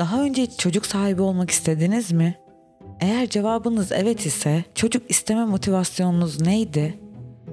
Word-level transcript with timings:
Daha 0.00 0.22
önce 0.22 0.42
hiç 0.42 0.58
çocuk 0.58 0.86
sahibi 0.86 1.22
olmak 1.22 1.50
istediniz 1.50 2.12
mi? 2.12 2.34
Eğer 3.00 3.28
cevabınız 3.28 3.92
evet 3.92 4.26
ise 4.26 4.64
çocuk 4.74 5.10
isteme 5.10 5.44
motivasyonunuz 5.44 6.40
neydi? 6.40 6.98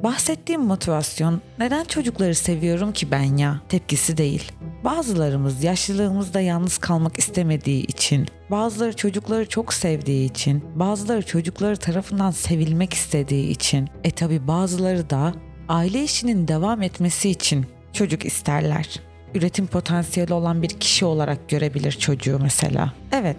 Bahsettiğim 0.04 0.62
motivasyon 0.62 1.42
neden 1.60 1.84
çocukları 1.84 2.36
seviyorum 2.36 2.94
ki 2.94 3.12
ben 3.12 3.38
ya 3.38 3.62
tepkisi 3.70 4.18
değil. 4.18 4.52
Bazılarımız 4.84 5.64
yaşlılığımızda 5.64 6.42
yalnız 6.42 6.78
kalmak 6.78 7.20
istemediği 7.20 7.86
için, 7.86 8.28
bazıları 8.52 8.96
çocukları 8.96 9.50
çok 9.50 9.74
sevdiği 9.74 10.30
için, 10.30 10.64
bazıları 10.76 11.26
çocukları 11.26 11.78
tarafından 11.78 12.32
sevilmek 12.32 12.94
istediği 12.94 13.50
için, 13.50 13.90
e 14.04 14.12
tabi 14.12 14.48
bazıları 14.48 15.10
da 15.10 15.34
aile 15.70 16.04
işinin 16.04 16.48
devam 16.48 16.82
etmesi 16.82 17.30
için 17.30 17.66
çocuk 17.94 18.26
isterler. 18.26 19.07
Üretim 19.36 19.68
potansiyeli 19.68 20.34
olan 20.34 20.62
bir 20.62 20.70
kişi 20.70 21.06
olarak 21.06 21.50
görebilir 21.50 21.92
çocuğu 21.92 22.40
mesela. 22.42 22.94
Evet, 23.12 23.38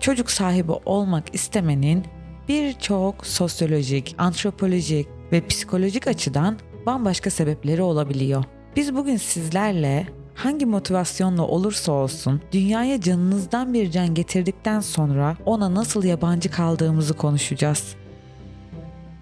çocuk 0.00 0.30
sahibi 0.30 0.72
olmak 0.72 1.34
istemenin 1.34 2.04
birçok 2.48 3.26
sosyolojik, 3.26 4.14
antropolojik 4.18 5.08
ve 5.32 5.46
psikolojik 5.46 6.06
açıdan 6.06 6.58
bambaşka 6.86 7.30
sebepleri 7.30 7.82
olabiliyor. 7.82 8.44
Biz 8.76 8.94
bugün 8.94 9.16
sizlerle 9.16 10.06
hangi 10.34 10.66
motivasyonla 10.66 11.42
olursa 11.42 11.92
olsun 11.92 12.40
dünyaya 12.52 13.00
canınızdan 13.00 13.74
bir 13.74 13.90
can 13.90 14.14
getirdikten 14.14 14.80
sonra 14.80 15.36
ona 15.46 15.74
nasıl 15.74 16.04
yabancı 16.04 16.50
kaldığımızı 16.50 17.16
konuşacağız. 17.16 17.94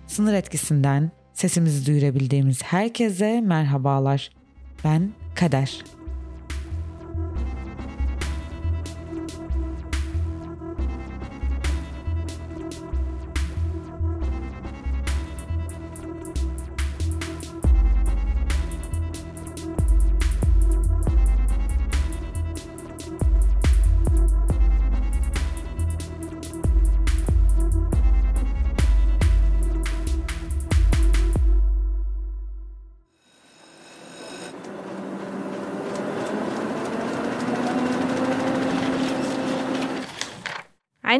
Sınır 0.06 0.34
etkisinden 0.34 1.10
sesimizi 1.32 1.86
duyurabildiğimiz 1.86 2.62
herkese 2.62 3.40
merhabalar. 3.40 4.30
Ben 4.84 5.10
Kader. 5.34 6.01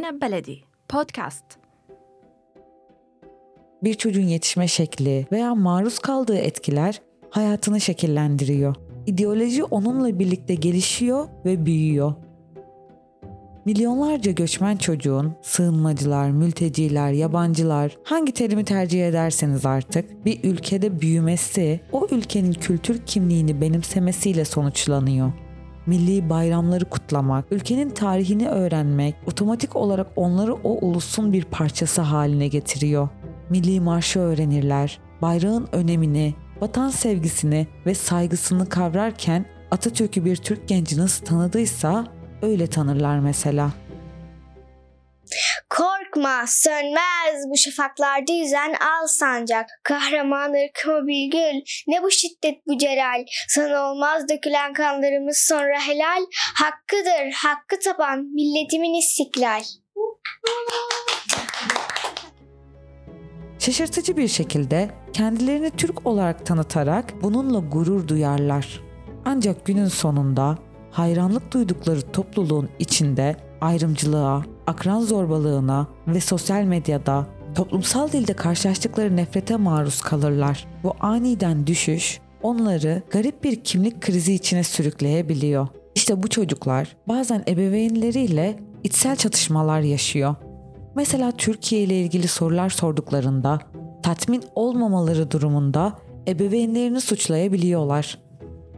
عنب 0.02 0.20
بلدي 0.20 0.58
بودكاست 0.94 1.58
Bir 3.84 3.94
çocuğun 3.94 4.28
yetişme 4.28 4.68
şekli 4.68 5.28
veya 5.32 5.56
maruz 5.56 6.00
kaldığı 6.00 6.38
etkiler 6.38 7.02
hayatını 7.30 7.82
şekillendiriyor. 7.82 8.76
İdeoloji 9.06 9.64
onunla 9.64 10.20
birlikte 10.20 10.56
gelişiyor 10.56 11.28
ve 11.46 11.66
büyüyor. 11.66 12.14
Milyonlarca 13.66 14.32
göçmen 14.32 14.78
çocuğun, 14.78 15.36
sığınmacılar, 15.42 16.32
mülteciler, 16.32 17.12
yabancılar, 17.12 17.98
hangi 18.04 18.32
terimi 18.32 18.66
tercih 18.66 19.08
ederseniz 19.08 19.66
artık 19.66 20.26
bir 20.26 20.44
ülkede 20.44 21.02
büyümesi, 21.02 21.80
o 21.92 22.08
ülkenin 22.12 22.54
kültür 22.54 23.06
kimliğini 23.06 23.62
benimsemesiyle 23.62 24.46
sonuçlanıyor. 24.46 25.32
Milli 25.87 26.31
bayramları 26.31 26.85
kutlamak, 26.85 27.45
ülkenin 27.51 27.91
tarihini 27.91 28.49
öğrenmek 28.49 29.15
otomatik 29.27 29.77
olarak 29.77 30.07
onları 30.17 30.55
o 30.55 30.87
ulusun 30.87 31.33
bir 31.33 31.45
parçası 31.45 32.03
haline 32.03 32.49
getiriyor. 32.49 33.09
Milli 33.51 33.81
marşı 33.81 34.21
öğrenirler, 34.21 35.01
bayrağın 35.23 35.69
önemini, 35.73 36.35
vatan 36.61 36.91
sevgisini 36.91 37.67
ve 37.87 37.95
saygısını 37.95 38.69
kavrarken 38.69 39.47
Atatürk'ü 39.71 40.25
bir 40.25 40.37
Türk 40.37 40.69
genci 40.69 40.99
nasıl 40.99 41.27
tanıdıysa 41.27 42.07
öyle 42.43 42.67
tanırlar 42.67 43.19
mesela. 43.19 43.71
Korkma 46.13 46.45
sönmez 46.47 47.51
bu 47.51 47.57
şafaklarda 47.57 48.33
yüzen 48.33 48.73
al 48.73 49.07
sancak. 49.07 49.67
Kahraman 49.83 50.51
ırkımı 50.51 51.07
bir 51.07 51.31
gül. 51.31 51.61
Ne 51.89 52.03
bu 52.03 52.11
şiddet 52.11 52.67
bu 52.67 52.79
celal. 52.79 53.25
Sana 53.49 53.91
olmaz 53.91 54.29
dökülen 54.29 54.73
kanlarımız 54.73 55.37
sonra 55.37 55.81
helal. 55.87 56.23
Hakkıdır 56.55 57.33
hakkı 57.35 57.79
tapan 57.85 58.19
milletimin 58.19 58.99
istiklal. 58.99 59.63
Şaşırtıcı 63.59 64.17
bir 64.17 64.29
şekilde 64.29 64.91
kendilerini 65.13 65.71
Türk 65.71 66.07
olarak 66.07 66.47
tanıtarak 66.47 67.23
bununla 67.23 67.59
gurur 67.59 68.09
duyarlar. 68.09 68.81
Ancak 69.25 69.67
günün 69.67 69.89
sonunda 69.89 70.59
hayranlık 70.91 71.53
duydukları 71.53 72.13
topluluğun 72.13 72.71
içinde 72.79 73.52
ayrımcılığa, 73.63 74.43
akran 74.67 75.01
zorbalığına 75.01 75.87
ve 76.07 76.21
sosyal 76.21 76.63
medyada 76.63 77.27
toplumsal 77.55 78.13
dilde 78.13 78.33
karşılaştıkları 78.33 79.17
nefrete 79.17 79.57
maruz 79.57 80.01
kalırlar. 80.01 80.67
Bu 80.83 80.95
aniden 81.01 81.67
düşüş 81.67 82.21
onları 82.43 83.03
garip 83.11 83.45
bir 83.45 83.65
kimlik 83.65 84.01
krizi 84.01 84.35
içine 84.35 84.63
sürükleyebiliyor. 84.63 85.69
İşte 85.95 86.23
bu 86.23 86.29
çocuklar 86.29 86.97
bazen 87.09 87.43
ebeveynleriyle 87.49 88.59
içsel 88.85 89.17
çatışmalar 89.17 89.81
yaşıyor. 89.81 90.35
Mesela 90.95 91.33
Türkiye 91.33 91.83
ile 91.83 92.01
ilgili 92.01 92.29
sorular 92.29 92.71
sorduklarında 92.71 93.59
tatmin 94.03 94.43
olmamaları 94.55 95.31
durumunda 95.31 95.93
ebeveynlerini 96.29 97.01
suçlayabiliyorlar. 97.01 98.19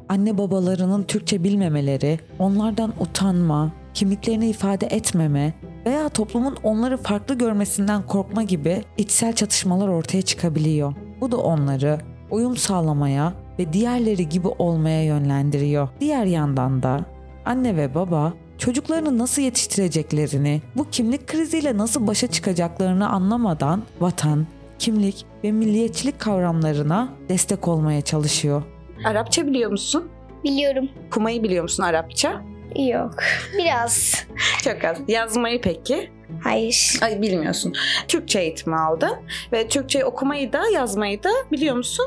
Anne 0.09 0.39
babalarının 0.39 1.03
Türkçe 1.03 1.45
bilmemeleri, 1.45 2.19
onlardan 2.39 2.93
utanma, 3.01 3.73
kimliklerini 3.95 4.49
ifade 4.49 4.87
etmeme 4.87 5.55
veya 5.87 6.09
toplumun 6.09 6.57
onları 6.63 6.97
farklı 6.97 7.39
görmesinden 7.39 8.07
korkma 8.07 8.43
gibi 8.43 8.83
içsel 8.97 9.33
çatışmalar 9.33 9.89
ortaya 9.89 10.23
çıkabiliyor. 10.23 10.95
Bu 11.21 11.33
da 11.33 11.37
onları 11.37 12.01
uyum 12.31 12.57
sağlamaya 12.57 13.33
ve 13.59 13.73
diğerleri 13.73 14.29
gibi 14.29 14.49
olmaya 14.49 15.05
yönlendiriyor. 15.05 15.89
Diğer 16.01 16.25
yandan 16.25 16.83
da 16.83 17.01
anne 17.45 17.77
ve 17.77 17.95
baba 17.95 18.33
çocuklarını 18.59 19.19
nasıl 19.19 19.43
yetiştireceklerini, 19.43 20.63
bu 20.77 20.91
kimlik 20.91 21.27
kriziyle 21.27 21.77
nasıl 21.77 22.07
başa 22.07 22.27
çıkacaklarını 22.27 23.09
anlamadan 23.09 23.83
vatan, 24.01 24.47
kimlik 24.79 25.27
ve 25.45 25.53
milliyetçilik 25.53 26.21
kavramlarına 26.21 27.09
destek 27.29 27.69
olmaya 27.69 28.01
çalışıyor. 28.01 28.63
Arapça 29.05 29.47
biliyor 29.47 29.71
musun? 29.71 30.09
Biliyorum. 30.45 30.89
Kumayı 31.11 31.43
biliyor 31.43 31.63
musun 31.63 31.83
Arapça? 31.83 32.43
Yok. 32.77 33.15
Biraz. 33.59 34.25
Çok 34.63 34.85
az. 34.85 34.99
Yazmayı 35.09 35.61
peki? 35.61 36.11
Hayır. 36.43 36.99
Ay 37.03 37.23
bilmiyorsun. 37.23 37.75
Türkçe 38.09 38.41
eğitimi 38.41 38.77
aldın 38.77 39.17
ve 39.53 39.69
Türkçe 39.69 40.05
okumayı 40.05 40.53
da 40.53 40.63
yazmayı 40.75 41.23
da 41.23 41.31
biliyor 41.53 41.77
musun? 41.77 42.07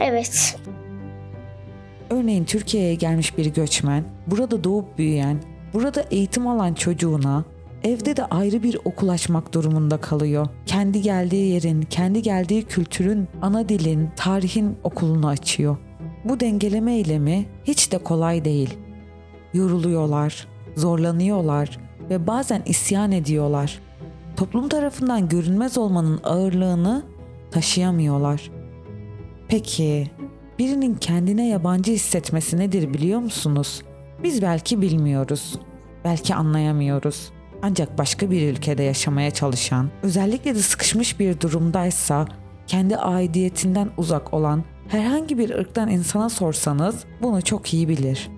Evet. 0.00 0.56
Örneğin 2.10 2.44
Türkiye'ye 2.44 2.94
gelmiş 2.94 3.38
bir 3.38 3.46
göçmen, 3.46 4.04
burada 4.26 4.64
doğup 4.64 4.98
büyüyen, 4.98 5.42
burada 5.74 6.04
eğitim 6.10 6.46
alan 6.46 6.74
çocuğuna 6.74 7.44
evde 7.84 8.16
de 8.16 8.24
ayrı 8.24 8.62
bir 8.62 8.78
okul 8.84 9.08
açmak 9.08 9.54
durumunda 9.54 10.00
kalıyor. 10.00 10.46
Kendi 10.66 11.02
geldiği 11.02 11.52
yerin, 11.52 11.82
kendi 11.82 12.22
geldiği 12.22 12.62
kültürün, 12.62 13.28
ana 13.42 13.68
dilin, 13.68 14.10
tarihin 14.16 14.76
okulunu 14.84 15.28
açıyor. 15.28 15.76
Bu 16.24 16.40
dengeleme 16.40 16.94
eylemi 16.94 17.46
hiç 17.64 17.92
de 17.92 17.98
kolay 17.98 18.44
değil. 18.44 18.78
Yoruluyorlar, 19.54 20.48
zorlanıyorlar 20.76 21.78
ve 22.10 22.26
bazen 22.26 22.62
isyan 22.66 23.12
ediyorlar. 23.12 23.78
Toplum 24.36 24.68
tarafından 24.68 25.28
görünmez 25.28 25.78
olmanın 25.78 26.20
ağırlığını 26.24 27.02
taşıyamıyorlar. 27.50 28.50
Peki 29.48 30.10
birinin 30.58 30.94
kendine 30.94 31.48
yabancı 31.48 31.92
hissetmesi 31.92 32.58
nedir 32.58 32.94
biliyor 32.94 33.20
musunuz? 33.20 33.82
Biz 34.22 34.42
belki 34.42 34.82
bilmiyoruz. 34.82 35.58
Belki 36.04 36.34
anlayamıyoruz. 36.34 37.30
Ancak 37.62 37.98
başka 37.98 38.30
bir 38.30 38.52
ülkede 38.52 38.82
yaşamaya 38.82 39.30
çalışan, 39.30 39.90
özellikle 40.02 40.54
de 40.54 40.58
sıkışmış 40.58 41.20
bir 41.20 41.40
durumdaysa 41.40 42.26
kendi 42.66 42.96
aidiyetinden 42.96 43.90
uzak 43.96 44.34
olan 44.34 44.64
herhangi 44.88 45.38
bir 45.38 45.50
ırktan 45.50 45.88
insana 45.90 46.28
sorsanız 46.28 47.04
bunu 47.22 47.42
çok 47.42 47.74
iyi 47.74 47.88
bilir. 47.88 48.30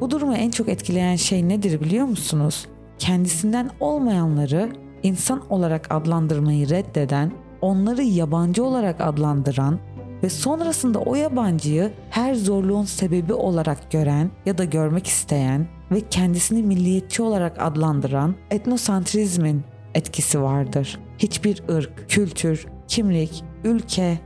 Bu 0.00 0.10
durumu 0.10 0.34
en 0.34 0.50
çok 0.50 0.68
etkileyen 0.68 1.16
şey 1.16 1.48
nedir 1.48 1.80
biliyor 1.80 2.06
musunuz? 2.06 2.66
Kendisinden 2.98 3.70
olmayanları 3.80 4.72
insan 5.02 5.52
olarak 5.52 5.94
adlandırmayı 5.94 6.68
reddeden, 6.68 7.32
onları 7.60 8.02
yabancı 8.02 8.64
olarak 8.64 9.00
adlandıran 9.00 9.78
ve 10.22 10.28
sonrasında 10.28 10.98
o 10.98 11.14
yabancıyı 11.14 11.92
her 12.10 12.34
zorluğun 12.34 12.84
sebebi 12.84 13.32
olarak 13.32 13.90
gören 13.90 14.30
ya 14.46 14.58
da 14.58 14.64
görmek 14.64 15.06
isteyen 15.06 15.68
ve 15.90 16.00
kendisini 16.00 16.62
milliyetçi 16.62 17.22
olarak 17.22 17.62
adlandıran 17.62 18.34
etnosantrizmin 18.50 19.62
etkisi 19.94 20.42
vardır. 20.42 20.98
Hiçbir 21.18 21.62
ırk, 21.70 22.08
kültür, 22.08 22.66
kimlik, 22.88 23.44
ülke, 23.64 24.18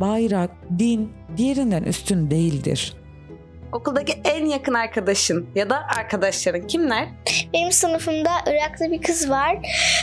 bayrak, 0.00 0.50
din 0.78 1.12
diğerinden 1.36 1.82
üstün 1.82 2.30
değildir. 2.30 2.96
Okuldaki 3.72 4.20
en 4.24 4.46
yakın 4.46 4.74
arkadaşın 4.74 5.46
ya 5.54 5.70
da 5.70 5.86
arkadaşların 5.98 6.66
kimler? 6.66 7.08
Benim 7.52 7.72
sınıfımda 7.72 8.30
Iraklı 8.46 8.90
bir 8.90 9.02
kız 9.02 9.30
var. 9.30 9.58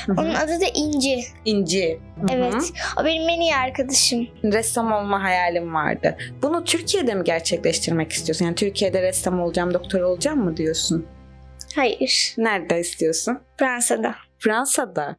Onun 0.10 0.34
adı 0.34 0.62
da 0.62 0.66
İnci. 0.74 1.24
İnci. 1.46 2.00
Evet. 2.32 2.72
O 3.02 3.06
benim 3.06 3.30
en 3.30 3.40
iyi 3.42 3.56
arkadaşım. 3.56 4.28
Ressam 4.44 4.92
olma 4.92 5.24
hayalim 5.24 5.74
vardı. 5.74 6.18
Bunu 6.42 6.64
Türkiye'de 6.64 7.14
mi 7.16 7.24
gerçekleştirmek 7.24 8.12
istiyorsun? 8.12 8.46
Yani 8.46 8.56
Türkiye'de 8.56 9.02
ressam 9.02 9.42
olacağım, 9.42 9.74
doktor 9.74 10.02
olacağım 10.02 10.44
mı 10.44 10.58
diyorsun? 10.58 11.06
Hayır. 11.76 12.34
Nerede 12.38 12.80
istiyorsun? 12.80 13.40
Fransa'da. 13.58 14.16
Fransa'da. 14.40 15.16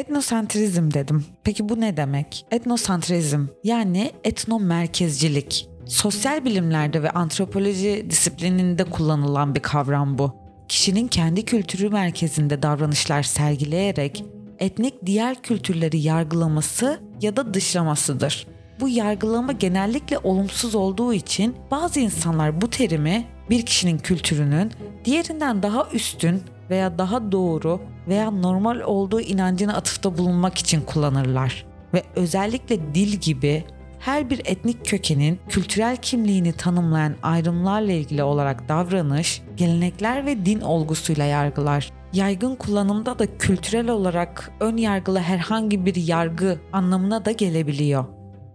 Etnosentrizm 0.00 0.90
dedim. 0.90 1.24
Peki 1.44 1.68
bu 1.68 1.80
ne 1.80 1.96
demek? 1.96 2.46
Etnosantrizm 2.50 3.46
yani 3.64 4.12
etnomerkezcilik. 4.24 5.68
Sosyal 5.86 6.44
bilimlerde 6.44 7.02
ve 7.02 7.10
antropoloji 7.10 8.06
disiplininde 8.10 8.84
kullanılan 8.84 9.54
bir 9.54 9.60
kavram 9.60 10.18
bu. 10.18 10.34
Kişinin 10.68 11.08
kendi 11.08 11.44
kültürü 11.44 11.88
merkezinde 11.88 12.62
davranışlar 12.62 13.22
sergileyerek 13.22 14.24
etnik 14.58 14.94
diğer 15.06 15.42
kültürleri 15.42 15.98
yargılaması 15.98 17.00
ya 17.20 17.36
da 17.36 17.54
dışlamasıdır. 17.54 18.46
Bu 18.80 18.88
yargılama 18.88 19.52
genellikle 19.52 20.18
olumsuz 20.18 20.74
olduğu 20.74 21.14
için 21.14 21.56
bazı 21.70 22.00
insanlar 22.00 22.60
bu 22.60 22.70
terimi 22.70 23.26
bir 23.50 23.66
kişinin 23.66 23.98
kültürünün 23.98 24.72
diğerinden 25.04 25.62
daha 25.62 25.88
üstün 25.92 26.42
veya 26.70 26.98
daha 26.98 27.32
doğru 27.32 27.80
veya 28.08 28.30
normal 28.30 28.80
olduğu 28.80 29.20
inancına 29.20 29.76
atıfta 29.76 30.18
bulunmak 30.18 30.58
için 30.58 30.80
kullanırlar. 30.80 31.66
Ve 31.94 32.02
özellikle 32.16 32.94
dil 32.94 33.16
gibi 33.16 33.64
her 33.98 34.30
bir 34.30 34.40
etnik 34.44 34.86
kökenin 34.86 35.40
kültürel 35.48 35.96
kimliğini 35.96 36.52
tanımlayan 36.52 37.14
ayrımlarla 37.22 37.92
ilgili 37.92 38.22
olarak 38.22 38.68
davranış, 38.68 39.42
gelenekler 39.56 40.26
ve 40.26 40.46
din 40.46 40.60
olgusuyla 40.60 41.24
yargılar. 41.24 41.92
Yaygın 42.12 42.56
kullanımda 42.56 43.18
da 43.18 43.36
kültürel 43.38 43.88
olarak 43.88 44.52
ön 44.60 44.76
yargılı 44.76 45.18
herhangi 45.18 45.86
bir 45.86 45.94
yargı 45.94 46.58
anlamına 46.72 47.24
da 47.24 47.32
gelebiliyor. 47.32 48.04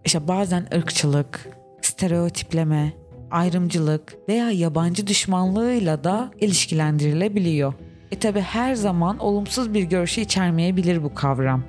İşte 0.05 0.27
bazen 0.27 0.67
ırkçılık, 0.75 1.49
stereotipleme, 1.81 2.93
ayrımcılık 3.31 4.17
veya 4.29 4.51
yabancı 4.51 5.07
düşmanlığıyla 5.07 6.03
da 6.03 6.31
ilişkilendirilebiliyor. 6.39 7.73
E 8.15 8.19
tabi 8.19 8.41
her 8.41 8.75
zaman 8.75 9.19
olumsuz 9.19 9.73
bir 9.73 9.83
görüşü 9.83 10.21
içermeyebilir 10.21 11.03
bu 11.03 11.13
kavram. 11.13 11.63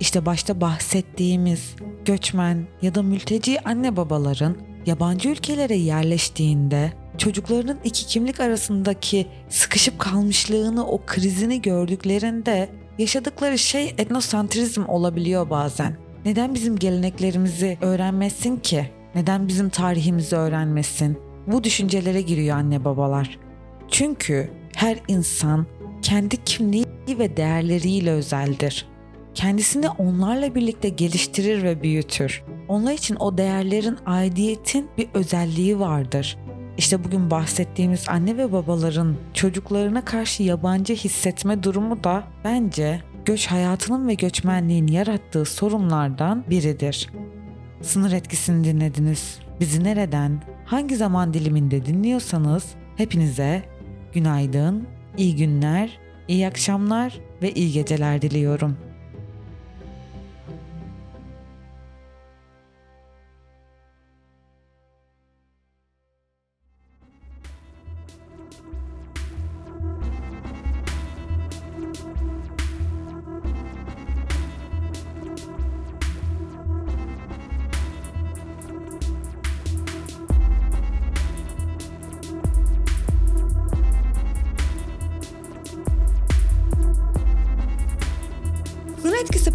İşte 0.00 0.26
başta 0.26 0.60
bahsettiğimiz 0.60 1.76
göçmen 2.04 2.66
ya 2.82 2.94
da 2.94 3.02
mülteci 3.02 3.60
anne 3.60 3.96
babaların 3.96 4.56
yabancı 4.86 5.28
ülkelere 5.28 5.74
yerleştiğinde 5.74 6.92
çocuklarının 7.18 7.78
iki 7.84 8.06
kimlik 8.06 8.40
arasındaki 8.40 9.26
sıkışıp 9.48 9.98
kalmışlığını 9.98 10.86
o 10.86 11.00
krizini 11.06 11.62
gördüklerinde 11.62 12.68
yaşadıkları 12.98 13.58
şey 13.58 13.94
etnosantrizm 13.98 14.84
olabiliyor 14.88 15.50
bazen. 15.50 15.96
Neden 16.24 16.54
bizim 16.54 16.76
geleneklerimizi 16.76 17.78
öğrenmesin 17.80 18.56
ki? 18.56 18.90
Neden 19.14 19.48
bizim 19.48 19.68
tarihimizi 19.68 20.36
öğrenmesin? 20.36 21.18
Bu 21.46 21.64
düşüncelere 21.64 22.22
giriyor 22.22 22.56
anne 22.56 22.84
babalar. 22.84 23.38
Çünkü 23.90 24.63
her 24.84 24.98
insan 25.08 25.66
kendi 26.02 26.44
kimliği 26.44 26.86
ve 27.08 27.36
değerleriyle 27.36 28.10
özeldir. 28.10 28.86
Kendisini 29.34 29.88
onlarla 29.88 30.54
birlikte 30.54 30.88
geliştirir 30.88 31.62
ve 31.62 31.82
büyütür. 31.82 32.42
Onlar 32.68 32.92
için 32.92 33.16
o 33.16 33.38
değerlerin 33.38 33.98
aidiyetin 34.06 34.88
bir 34.98 35.08
özelliği 35.14 35.80
vardır. 35.80 36.38
İşte 36.78 37.04
bugün 37.04 37.30
bahsettiğimiz 37.30 38.08
anne 38.08 38.36
ve 38.36 38.52
babaların 38.52 39.16
çocuklarına 39.34 40.04
karşı 40.04 40.42
yabancı 40.42 40.94
hissetme 40.94 41.62
durumu 41.62 42.04
da 42.04 42.24
bence 42.44 43.00
göç 43.24 43.46
hayatının 43.46 44.08
ve 44.08 44.14
göçmenliğin 44.14 44.86
yarattığı 44.86 45.44
sorunlardan 45.44 46.44
biridir. 46.50 47.10
Sınır 47.82 48.12
etkisini 48.12 48.64
dinlediniz. 48.64 49.38
Bizi 49.60 49.84
nereden, 49.84 50.42
hangi 50.64 50.96
zaman 50.96 51.34
diliminde 51.34 51.86
dinliyorsanız 51.86 52.66
hepinize 52.96 53.73
günaydın, 54.14 54.86
iyi 55.16 55.36
günler, 55.36 55.98
iyi 56.28 56.46
akşamlar 56.46 57.20
ve 57.42 57.52
iyi 57.52 57.72
geceler 57.72 58.22
diliyorum. 58.22 58.76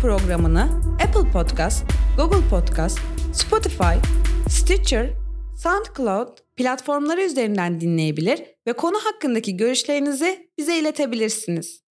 Programını 0.02 0.62
Apple 1.08 1.32
Podcast, 1.32 1.84
Google 2.18 2.50
Podcast, 2.50 3.00
Spotify, 3.34 3.96
Stitcher, 4.50 5.10
SoundCloud 5.58 6.38
platformları 6.58 7.22
üzerinden 7.22 7.82
dinleyebilir 7.82 8.44
ve 8.68 8.74
konu 8.74 8.98
hakkındaki 8.98 9.58
görüşlerinizi 9.58 10.50
bize 10.58 10.80
iletebilirsiniz. 10.80 11.89